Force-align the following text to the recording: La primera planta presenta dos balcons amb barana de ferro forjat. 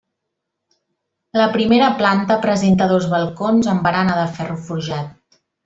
La 1.39 1.45
primera 1.57 1.91
planta 1.99 2.39
presenta 2.47 2.89
dos 2.95 3.07
balcons 3.13 3.71
amb 3.77 3.87
barana 3.91 4.17
de 4.23 4.27
ferro 4.41 4.61
forjat. 4.71 5.41